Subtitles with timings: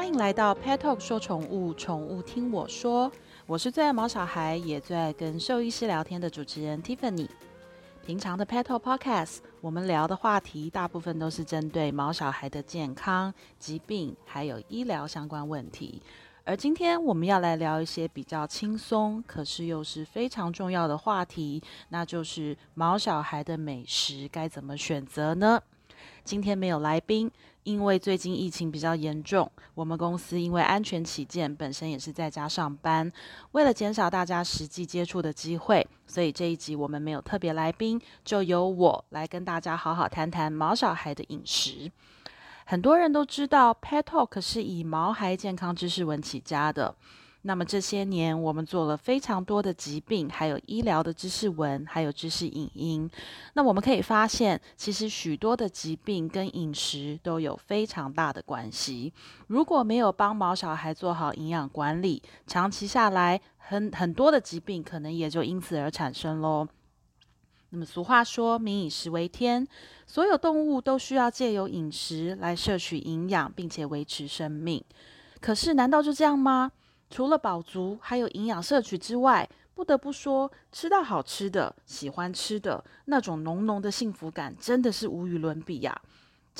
[0.00, 3.12] 欢迎来到 Pet Talk 说宠物，宠物听我说。
[3.44, 7.28] 我是最爱毛小孩，也最爱跟兽医师聊天的主持人 Tiffany。
[8.06, 16.00] 平常的 Pet Talk Podcast，我们聊的话题大部分都是针对毛小孩的健康、疾病还有医疗相关问题。
[16.44, 25.60] 而今天我们要来聊一些比较轻松，可是又是非常重要的话题，那就是毛小孩的美食该怎么选择呢？
[26.24, 27.30] 今天没有来宾。
[27.62, 33.12] 因为最近疫情比较严重，我们公司因为安全起见，本身也是在家上班。
[33.52, 41.92] 为了减少大家实际接触的机会，所以这一集我们没有特别来宾，就由我来跟大家好好谈谈毛小孩的饮食。
[42.64, 46.96] 很多人都知道，Pet Talk 是以毛孩健康知识文起家的。
[47.42, 53.10] 那么这些年，我们做了非常多的疾病，还有医疗的知识文，还有知识影音。
[53.54, 59.10] 那我们可以发现，其实许多的疾病跟饮食都有非常大的关系。
[59.46, 66.68] 如果没有帮毛小孩做好营养管理，长期下来，很很多的疾病可能也就因此而产生喽。
[67.70, 69.66] 那么俗话说，民以食为天，
[70.06, 74.84] 所有动物都需要借由饮食来摄取营养，并且维持生命。
[75.40, 76.72] 可是，难道就这样吗？
[77.10, 86.00] 除了饱足，还有营养摄取之外，不得不说，吃到好吃的、喜欢吃的那种浓浓的幸福感，真的是无与伦比呀。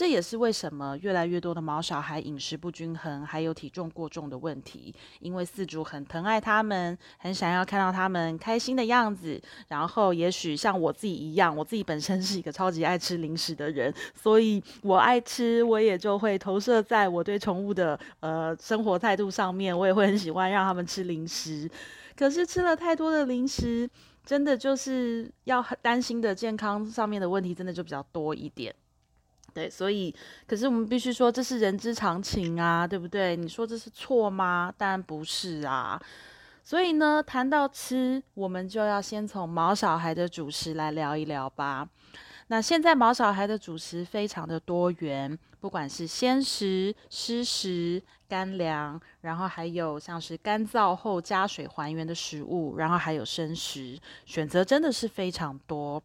[0.01, 4.95] 这也是为什么越来越多的毛小孩饮食不均衡，还有体重过重的问题。
[5.19, 9.39] 因为饲主很疼爱他们，很想要看到他们开心的样子。
[9.69, 19.79] 然后，也许像我自己一样，我自己本身是一个超级爱吃零食的人，所以我爱吃，我也就会投射在我对宠物的呃生活态度上面。
[19.79, 21.71] 我也会很喜欢让他们吃零食。
[22.17, 23.87] 可是吃了太多的零食，
[24.25, 28.75] 真的就是要担心的健康上面的问题，真的就比较多一点。
[29.53, 30.15] 对，所以，
[30.47, 33.37] 可是我们必须说，这是人之常情啊，对不对？
[33.37, 34.73] 你说这是错吗？
[34.77, 36.01] 当然不是啊。
[36.63, 41.89] 所以呢，谈到吃，我们就要先从毛小孩的主食来聊一聊吧。
[42.49, 56.03] 那现在毛小孩的主食非常的多元，不管是鲜食、湿食、干粮，然后还有像是干燥后加水还原的食物，然后还有生食，选择真的是非常多。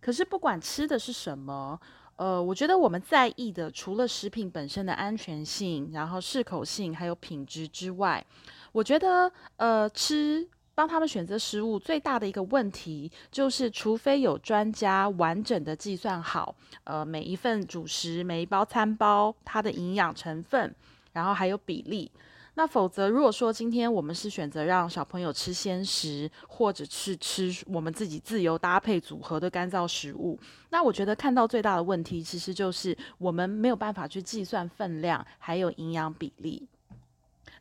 [0.00, 1.78] 可是不管吃的是什么。
[2.16, 8.24] 呃，我觉得我们在意的除了食品本身的安全性，然后适口性，还有品质之外，
[8.72, 16.54] 我觉得呃，吃帮他们选择食物最大的一个问题就是，除非有专家完整的计算好，
[16.84, 20.74] 呃，每一份主食、每一包餐包它的营养成分，
[21.12, 22.10] 然后还有比例。
[22.56, 30.38] 那否则，如果说今天我们是选择让小朋友吃鲜食，或者是吃我们自己自由搭配组合的干燥食物，
[30.70, 36.68] 那我觉得看到最大的问题，其实就是我们没有办法去计算分量，还有营养比例。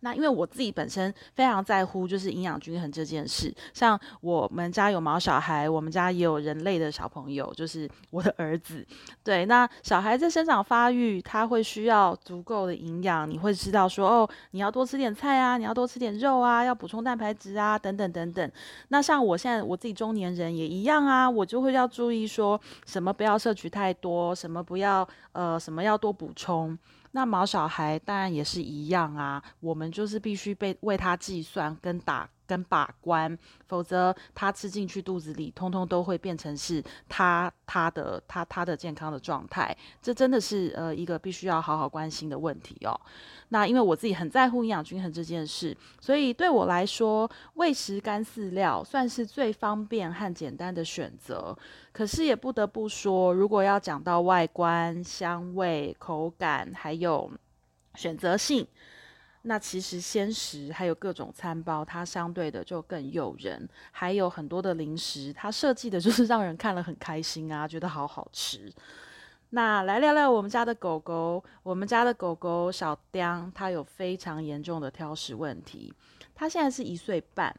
[0.03, 8.86] 那因为我自己本身非常在乎就是营养均衡这件事，像我们家有毛小孩，我们家也有人类的小朋友，就是我的儿子。
[9.24, 18.52] 对，那小孩在生长发育，他会需要足够的营养，你会知道说哦，你要多吃点菜啊，你要多吃点肉啊，要补充蛋白质啊，等等等等。
[18.90, 26.78] 那像我现在我自己中年人也一样啊，我就会要注意说什么不要摄取太多，什么不要呃什么要多补充。
[27.16, 32.29] 那毛小孩当然也是一样啊，我们就是必须被为他计算跟打。
[32.45, 33.37] 跟把关，
[33.67, 39.75] 否则他吃进去肚子里，通通都会变成是他他的他他的健康的状态。
[40.01, 42.99] 这真的是呃一个必须要好好关心的问题哦。
[43.49, 51.55] 那因为我自己很在乎营养均衡这件事，所以对我来说，喂食干饲料算是最方便和简单的选择。
[51.91, 57.31] 可是也不得不说，如果要讲到外观、香味、口感，还有
[57.93, 58.65] 选择性。
[59.45, 63.67] 那其实鲜食还有各种餐包，它相对的就更诱人。
[63.91, 68.72] 还有很多的零食，它设计的就是让人看了很开心啊，觉得好好吃。
[69.49, 75.93] 那来聊聊我们家的狗狗，我们家的狗狗小雕，它有非常严重的挑食问题。
[76.34, 77.53] 它现在是一岁半，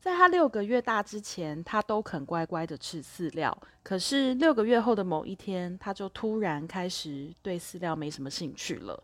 [0.00, 3.56] 在它六个月大之前，它都肯乖乖的吃饲料。
[3.82, 9.02] 可是六个月后的某一天，它就突然开始对饲料没什么兴趣了。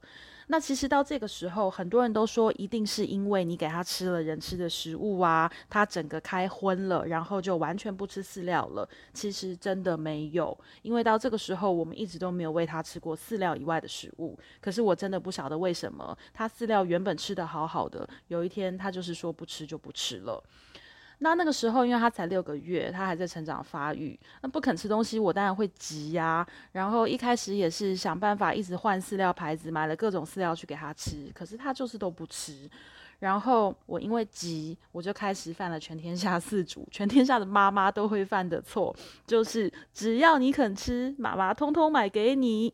[0.53, 8.89] 那其实到这个时候，很多人都说一定是因为你给他吃了人吃的食物啊，他整个开荤了，然后就完全不吃饲料了。
[9.15, 14.37] 其实真的没有，因为到这个时候，我们一直都没有喂他吃过饲料以外的食物。
[14.61, 20.43] 可是我真的不晓得为什么，他饲料原本吃的好好的，有一天他就是说不吃就不吃了。
[21.23, 26.47] 那那个时候，因为他才六个月，他还在成长发育，那不肯吃东西，我当然会急呀。
[26.73, 32.69] 然后一开始也是想办法一直换饲料牌子，买了各种饲料去给他吃，可是他就是都不吃。
[33.19, 38.97] 然后我因为急，我就开始犯了全天下四主、全天下的妈妈都会犯的错，
[39.27, 42.73] 就是只要你肯吃，妈妈通通买给你。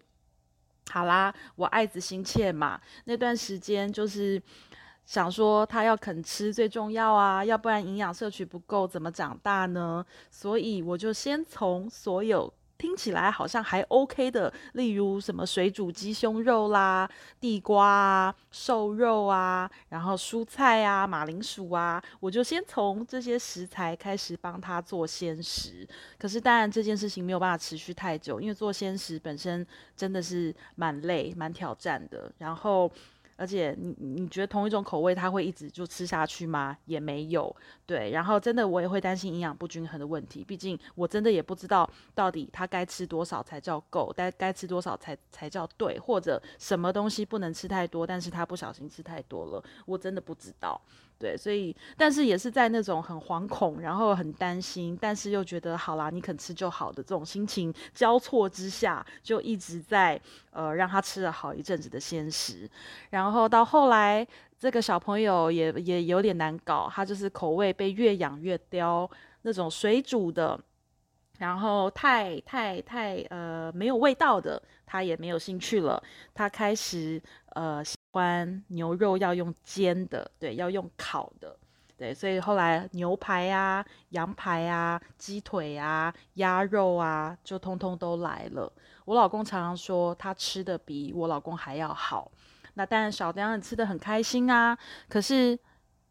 [0.88, 4.40] 好啦，我爱子心切嘛，那段时间就是
[5.06, 10.04] 想说他要肯吃最重要啊，要不然营养摄取不够怎么长大呢？
[10.30, 12.52] 所以我就先从所有。
[12.78, 17.10] 听起来好像还 OK 的，例如什么水煮鸡胸肉啦、
[17.40, 25.88] 地瓜啊、瘦肉啊，然后蔬菜啊、马铃薯啊，我就先从这些食材开始帮他做鲜食。
[26.18, 29.66] 可是当然这件事情没有办法持续太久，因为做鲜食本身
[29.96, 32.30] 真的是蛮累、蛮挑战的。
[32.36, 32.92] 然后。
[33.36, 36.76] 而且你你觉得同一种口味他会一直就吃下去吗？
[36.86, 37.54] 也没有，
[37.84, 38.10] 对。
[38.10, 50.80] 然后真的我也会担心营养不均衡的问题，毕竟我真的也不知道到底他该吃多少才叫够，该该吃多少才才叫对，或者什么东西不能吃太多，但是他不小心吃太多了，我真的不知道。
[51.18, 60.20] 对，所以但是也是在那种很惶恐，然后很担心，但是又觉得好啦，你肯吃就好的这种心情交错之下，就一直在
[60.50, 62.68] 呃让他吃了好一阵子的鲜食，
[63.08, 64.26] 然后到后来
[64.58, 69.10] 这个小朋友也也有点难搞，他就是口味被越养越刁，
[69.40, 70.60] 那种水煮的，
[71.38, 76.02] 然后太太太呃没有味道的，他也没有兴趣了，
[76.34, 77.18] 他开始
[77.54, 77.82] 呃。
[78.16, 81.54] 欢牛肉要用煎的，对，要用烤的，
[81.98, 88.72] 对，所以后来牛排啊、羊排啊、鸡腿啊、鸭肉啊，就通通都来了。
[89.04, 92.32] 我老公常常说他吃的比我老公还要好。
[92.72, 94.76] 那当然，小梁也吃的很开心啊。
[95.08, 95.58] 可是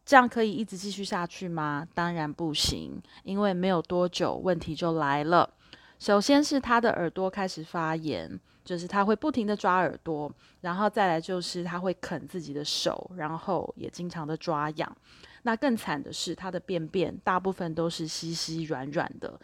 [0.06, 1.88] 这样可以一直继续下去吗？
[1.96, 5.50] 当然不行，因为没有多久问题就来了。
[5.98, 8.40] 首先是他的耳朵开始发炎。
[8.66, 10.30] 就是他会不停的抓耳朵，
[10.60, 14.98] 然后再来就是他会啃自己的手，然后也经常的抓痒。
[15.44, 19.40] 那更惨的是他的便便大部分都是稀稀软软的。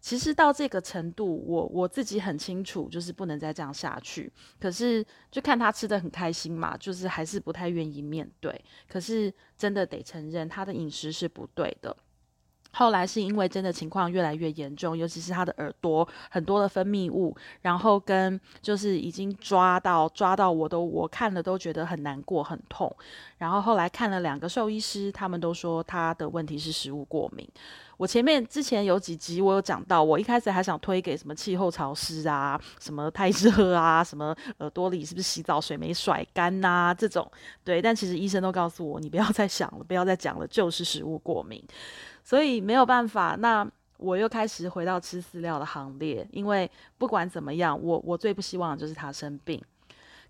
[0.00, 4.30] 其实到这个程度，我我自己很清楚，就是不能再这样下去。
[4.60, 8.62] 可是就看他吃的很开心嘛，就是还是不太愿意面对。
[8.86, 11.96] 可是真的得承认，他的饮食是不对的。
[12.74, 22.94] 后来是因为真的情况越来越严重，尤其是他的耳朵很多的分泌物，然后跟就是已经抓到抓到我都我看了都觉得很难过很痛，
[23.38, 27.48] 然后后来看了两个兽医师，他们都说他的问题是食物过敏。
[27.96, 37.30] 我前面之前有几集我有讲到，我一开始还想推给什么气候潮湿啊，什么太热啊，什么耳朵里是不是洗澡水没甩干呐这种，
[37.62, 41.62] 对，但其实医生都告诉我，你不要再想了，不要再讲了，就是食物过敏。
[42.24, 43.64] 所以没有办法，那
[43.98, 46.68] 我又开始回到吃饲料的行列，因为
[46.98, 49.62] 不管怎么样，我我最不希望就是他生病。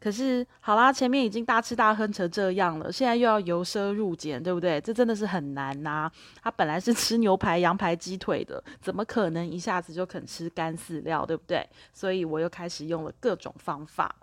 [0.00, 4.78] 可是好啦，前面已经大吃大喝成这样了，现在又要由奢入俭，对不对？
[4.78, 6.10] 这真的是很难呐。
[6.42, 11.66] 他本来是吃牛排、羊排、鸡腿的，怎么可能一下子就肯吃干饲料，对不对？
[11.92, 14.14] 所以我又开始用了各种方法。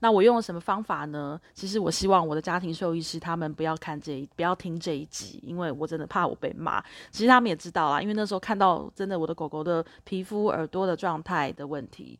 [0.00, 1.40] 那我用了什么方法呢？
[1.54, 6.80] 其实我希望我的家庭兽医师他们不要看这一，不要听这一集，因为我真的怕我被骂。
[7.10, 12.18] 其实他们也知道啦，因为那时候看到真的我的狗狗的皮肤、耳朵的状态的问题，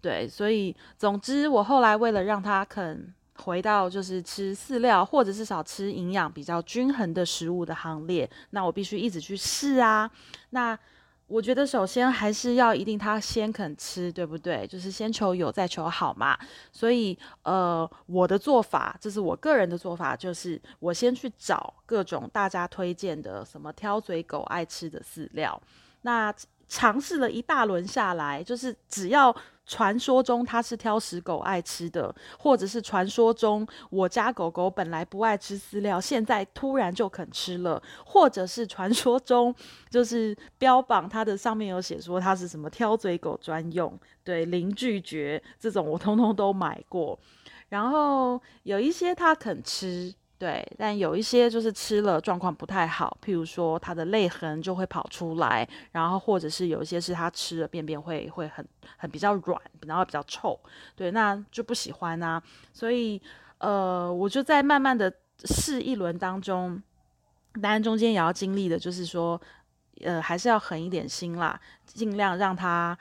[0.00, 10.10] 对，所以总之我后来为了让它肯回到就是吃饲料或者至少吃营养比较均衡的食物的行列，那我必须一直去试啊，
[10.50, 10.78] 那。
[11.26, 14.66] 我觉得首先还是要一定他先肯吃，对不对？
[14.66, 16.38] 就是先求有再求好嘛。
[16.70, 25.60] 所以呃，我的做法，这是我个人的做法，就是我先去找各种大家推荐的什么挑嘴狗爱吃的饲料。
[26.02, 26.34] 那
[26.68, 29.34] 尝试了一大轮下来，就是只要。
[29.66, 39.54] 传说中它是挑食狗爱吃的，或者是传说中我家狗狗本来不爱吃饲料，现在突然就肯吃了，或者是传说中
[39.88, 47.18] 就是标榜它的上面有写说它是什么挑嘴狗专用，对零拒绝这种我通通都买过，
[47.68, 50.14] 然后有一些它肯吃。
[50.36, 60.58] 对，但有一些就是吃了状况不太好，譬如说它的泪痕就会跑出来，然后或者是有一些是他吃了便便会会很很比较软，然后比较臭，
[60.96, 62.42] 对，那就不喜欢啊。
[62.72, 63.22] 所以
[63.58, 65.10] 呃，我就在慢慢的
[65.44, 66.82] 试一轮当中，
[67.62, 69.40] 当然中间也要经历的，就是说
[70.02, 72.98] 呃还是要狠一点心啦，尽量让它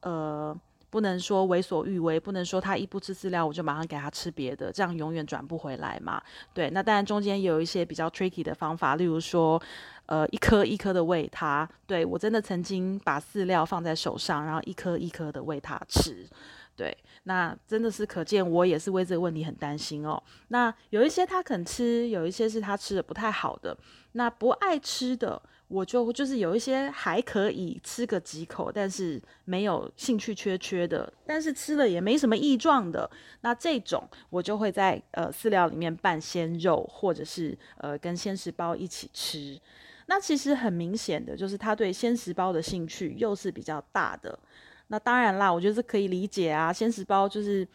[0.00, 0.54] 呃。
[0.92, 6.22] 不能说为所欲为，不能说他一不吃饲料我就马上给他吃别的，这样永远转不回来嘛。
[6.52, 9.60] 对，那当然中间有一些比较 tricky 的方法，例如说，
[10.04, 11.66] 呃，一颗一颗的喂他。
[11.86, 16.28] 对我真的曾经把饲料放在手上，然后一颗一颗的喂他吃。
[16.76, 20.22] 对，那真的是可见我也是为这个问题很担心哦。
[20.48, 23.74] 那有一些他肯吃，有一些是他吃的不太好的。
[24.12, 25.40] 那不爱吃的，
[25.72, 33.10] 我就就是有一些还可以吃个几口，但是没有兴趣缺缺的，但是吃了也没什么异状的，
[33.40, 39.58] 那这种我就会在呃饲料里面拌鲜肉，或者是呃跟鲜食包一起吃。
[40.06, 44.38] 那其实很明显的就是他对鲜食包的兴趣又是比较大的。
[44.88, 47.66] 那当然啦，我觉得是可以理解啊，鲜食包就是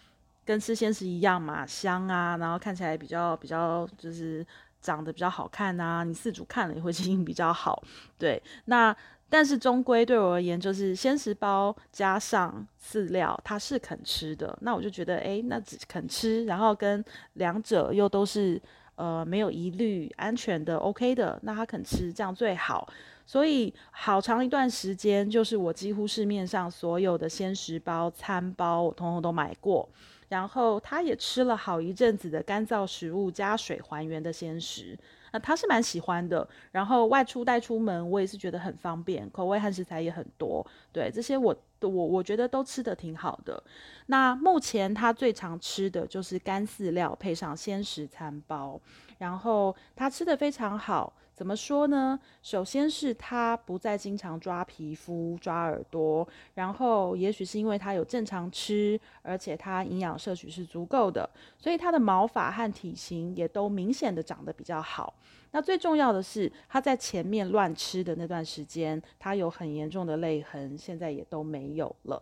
[0.46, 4.46] 跟吃鲜食一样嘛，香啊，然后看起来比较比较就是。
[4.82, 7.84] 长得比较好看呐，你四主看了也会 心情比较好。
[8.18, 8.96] 对，那
[9.30, 14.58] 但是终归对我而言，就是鲜食包加上饲料，它是肯吃的。
[14.62, 17.04] 那我就觉得，哎，那只肯吃，然后跟
[17.34, 18.62] 两者又都是
[18.98, 22.88] 呃没有疑虑、安全的、OK 的，那他肯吃，这样最好。
[23.26, 29.88] 所以好长一段时间，就是我几乎市面上所有的鲜食包、餐包，我通通都买过。
[30.30, 34.98] 然后他也吃了好一阵子的干燥食物加水还原的鲜食，
[35.32, 36.46] 那他是蛮喜欢的。
[36.72, 40.66] 然后外出带出门，我也是觉得很方便，口味和食材也很多。
[40.92, 43.62] 对这些我我我觉得都吃的挺好的。
[44.06, 48.80] 那目前他最常吃的就是干饲料配上鲜食餐包，
[49.18, 51.14] 然后他吃的非常好。
[51.38, 52.20] 怎么说呢？
[52.42, 61.30] 首先是他不再经常抓皮肤、抓耳朵，然后也许是因为他有正常吃，而且他营养摄取是足够的，
[61.60, 65.14] 所以他的毛发和体型也都明显的长得比较好。
[65.52, 72.20] 那最重要的是，他在前面乱吃的那段时间，他有很严重的泪痕，现在也都没有了。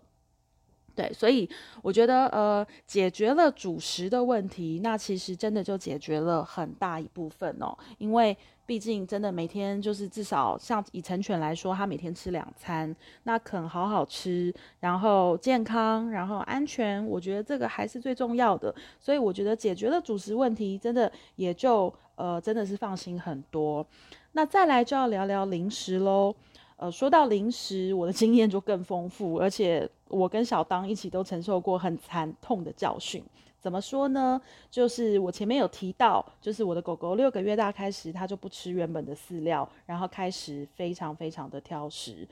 [0.95, 1.47] 对，所以
[1.81, 7.77] 我觉得，呃，解决了主食的问题，那其实真的就解决了很大一部分哦。
[7.97, 8.35] 因为
[8.65, 18.73] 毕竟真的每天就是至少像以成犬来说，它每天吃两餐，那肯好好吃，然后健康，然后安全，我觉得这个还是最重要的。
[18.99, 23.85] 所以我觉得解决了主食问题，真的也就呃真的是放心很多。
[24.31, 26.33] 那再来就要聊聊零食喽。
[26.77, 33.23] 呃，说到零食，我的经验就更丰富，而且我跟小当一起都承受过很惨痛的教训。
[33.59, 34.39] 怎么说呢？
[34.69, 42.27] 就是我前面有提到，就是我的狗狗六个月大开始，它就不吃原本的饲料，然后开始非常非常的挑食。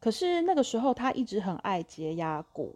[0.00, 2.74] 可是那个时候，它一直很爱洁牙骨。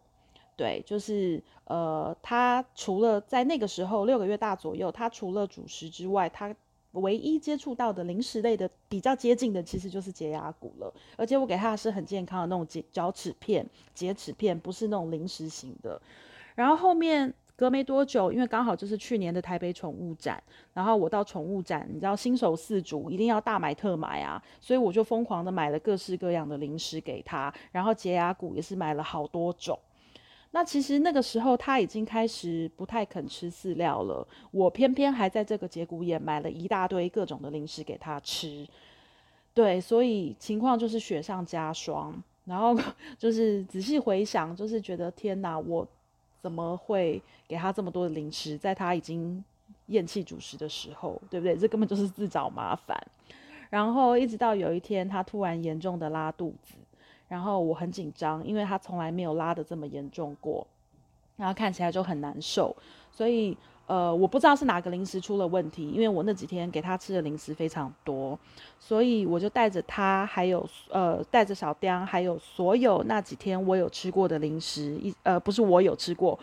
[0.54, 6.54] 对，就是呃，它除了在那个时候六个月大左右，它除了主食之外，它
[6.93, 10.93] 唯一接触到的零食类的比较接近的，其实就是洁牙骨了。
[11.17, 16.01] 而且我给他的是很健康的那种洁嚼齿片、洁齿片，不是那种零食型的。
[16.55, 20.43] 然后后面隔没多久，因为刚好就是去年的台北宠物展，
[20.75, 29.79] 然后我到宠物展，你知道新手饲主一定要大买特买啊，所以我就疯狂的买了各式各样的零食给他，然后洁牙骨也是买了好多种。
[30.54, 38.66] 那其实那个时候他已经开始不太肯吃饲料了，我偏偏还在这个节骨眼买了一大堆各种的零食给他吃，
[39.54, 42.23] 对，所以情况就是雪上加霜。
[42.44, 42.76] 然后
[43.16, 45.87] 就是仔细回想，就是觉得天哪，我
[46.40, 49.42] 怎么会给他这么多的零食，在他已经
[49.87, 51.56] 厌弃主食的时候，对不对？
[51.56, 53.00] 这根本就是自找麻烦。
[53.71, 56.75] 然后一直到有一天，他突然严重的拉肚子。
[57.33, 60.67] 然后我很紧张，因为他从来没有拉的这么严重过，
[61.35, 62.77] 然后看起来就很难受，
[63.11, 68.39] 所以呃，我不知道是哪个零食出了问题，因为我那几天给他吃的零食非常多，
[68.79, 76.39] 所以我就带着他，还有呃带着小丁，还有所有那几天我有吃过的零食，一呃不是我有吃过，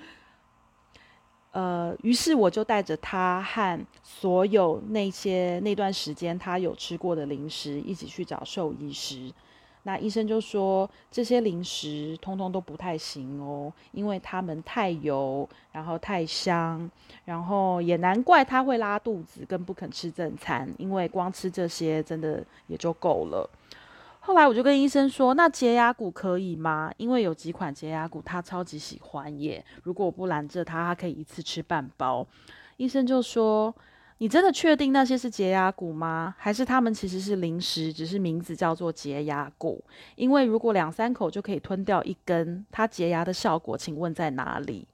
[1.52, 9.32] 呃，于是我就带着他和所有那些那段时间他有吃过的零食一起去找兽医师。
[9.84, 16.90] 那医生就说这些零食通通都不太行哦，因为它们太油，然后太香，
[17.26, 23.50] 然后也难怪他会拉肚子，更不肯吃正餐，因为光吃这些真的也就够了。
[24.20, 26.92] 后来我就跟医生说，那洁牙骨可以吗？
[26.98, 32.28] 因为有几款洁牙骨他超级喜欢耶，如果我不拦着他，他可以一次吃半包。
[32.78, 33.74] 医生就说。
[34.20, 36.36] 你真的确定那些是洁牙骨吗？
[36.38, 39.84] 还是他们其实是零食，只是名字叫做洁牙骨？
[40.16, 44.86] 因为如果两三口就可以吞掉一根，它洁牙的效果，请问在哪里？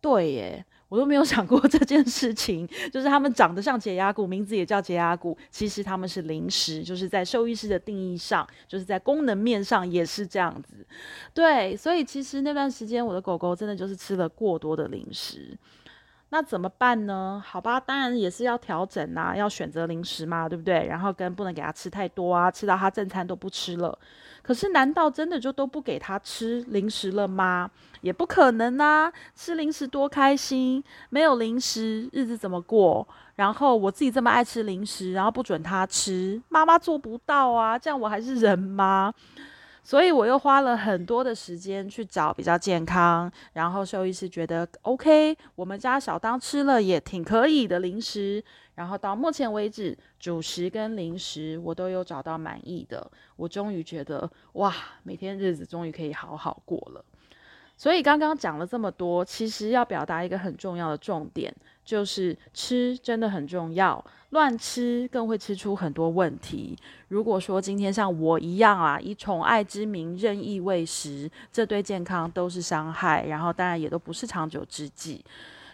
[0.00, 10.84] 对耶，我都没有想过 这件事情，就是他们长得像解压骨，名字也叫解压骨，其实他们是零食，就是在兽医师的定义上，就是在功能面上也是这样子。
[11.32, 15.56] 对，所以其实那段时间我的狗狗真的就是吃了过多的零食。
[16.32, 17.42] 那怎么办呢？
[17.44, 20.86] 好吧，当然也是要调整啊，要选择零食嘛，对不对？
[20.86, 23.96] 然后跟不能给他吃太多啊，吃到他正餐都不吃了。
[24.42, 27.70] 可是难道真的就都不给他吃零食了吗？
[28.00, 29.12] 也不可能啊！
[29.34, 33.06] 吃零食多开心，没有零食日子怎么过？
[33.34, 37.78] 然后我自己这么爱吃零食，然后不准他吃，妈妈做不到啊！
[37.78, 39.12] 这样我还是人吗？
[39.82, 48.42] 所以我又花了很多的时间去找比较健康，然后兽医师觉得 OK，我们家小当吃了也挺可以的零食。
[48.74, 57.04] 然后到目前为止，主食跟零食我都有找到满意的，我终于觉得哇，每天日子终于可以好好过了。
[57.76, 66.76] 所以刚刚讲了这么多，其实要表达一个很重要的重点，就是吃真的很重要，乱吃更会吃出很多问题。
[67.08, 75.24] 如果说今天像我一样啊，以宠爱之名任意喂食，这对健康都是伤害，然后当然也都不是长久之计。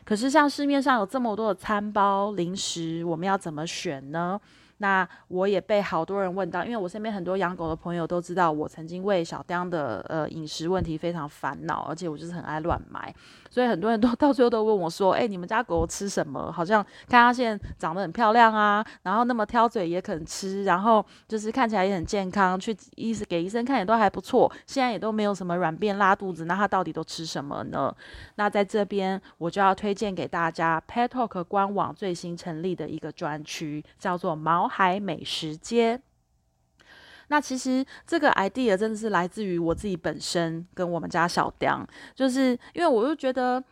[0.04, 4.40] 可是像市面上有这么多的餐包零食，我们要怎么选呢？
[4.78, 13.12] 那我也被好多人问到，因为我身边很多养狗的朋友都知道，我曾经为小丁的呃饮食问题非常烦恼，而且我就是很爱乱买，
[13.50, 16.52] 所以很多人都 到最后都问我说：“哎，你们家狗吃什么？
[16.52, 27.92] 好像看它现在长得很漂亮啊，然后那么挑嘴也肯吃，然后就是看起来也很健康，去医生给医生看也都还不错，现在也都没有什么软便拉肚子，那它到底都吃什么呢？”
[28.36, 34.67] 那在这边我就要推荐给大家 Pet Talk 官网最新成立的一个专区，叫做毛。
[34.68, 36.00] 海美食街，
[37.28, 43.62] 那其实这个 idea 真的是来自于我自己本身跟我们家小丁，就是因为我就觉得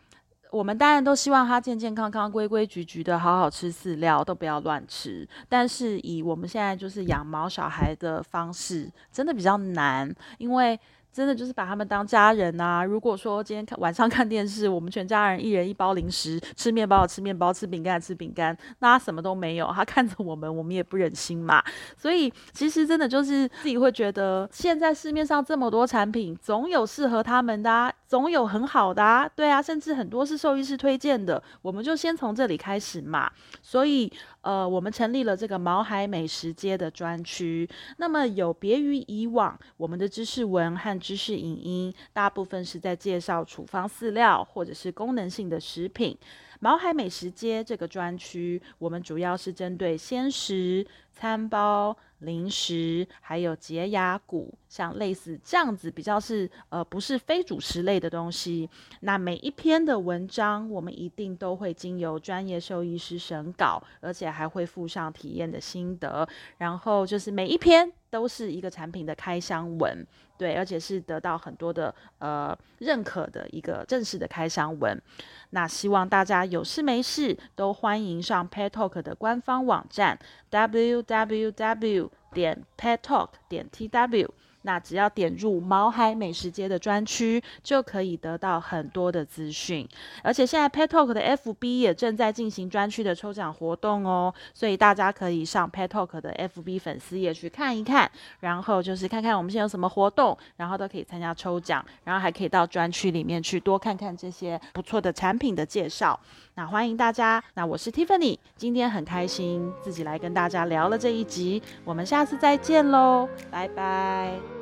[0.51, 5.27] 我们当然都希望他健健康康、规规矩矩的好好吃饲料，都不要乱吃。
[5.47, 10.79] 但是以我们现在就是养毛小孩的方式，真的比较难，因为。
[11.11, 12.83] 真的就是把他们当家人呐！
[12.83, 21.63] 如果说今天看晚上看电视，我们全家人一人一包零食，吃面包吃面包，吃饼干吃饼干，那他什么都没有，他看着我们，我们也不忍心嘛。
[21.97, 33.31] 所以其实真的就是自己会觉得，现在市面上这么多产品，总有适合他们的，总有很好的啊，对啊，甚至很多是兽医师推荐的，我们就先从这里开始嘛。
[33.63, 34.11] 所以。
[34.47, 37.69] 呃，我们成立了这个毛海美食街的专区。
[37.97, 46.17] 那么有别于以往，我们的知识文和知识影音大部分是在介绍处方饲料或者是功能性的食品。
[46.61, 51.97] 毛海美食街这个专区，我们主要是针对鲜食、餐包。
[52.19, 58.69] 零食，还有洁牙骨，像类似这样子比较是呃不是非主食类的东西。
[59.01, 66.27] 那每一篇的文章，我们一定都会经由专业兽医师审稿，而且还会附上体验的心得。
[66.57, 70.05] 然后就是每一篇都是一个产品的开箱文，
[70.37, 75.01] 对，而且是得到很多的呃认可的一个正式的开箱文。
[75.49, 80.17] 那希望大家有事没事都欢迎上 Pet Talk 的官方网站
[80.51, 84.29] www 点 Pet Talk 点 tw。
[84.63, 89.87] 那只要点入毛海美食街的专区，就可以得到很多的资讯。
[90.23, 98.09] 而且现在 Petalk 的 FB 也正在进行专区的抽奖活动哦，所以大家可以上 Petalk 的 FB 粉丝页去看一看，
[98.41, 106.19] 然后就是看看我们现在有什么活动，然后都可以参加抽奖，然后还可以到专区里面去多看看这些不错的产品的介绍。
[106.55, 114.56] 那欢迎大家，那我是 Tiffany，今天很开心自己来跟大家聊了这一集，我们下次再见喽，拜拜。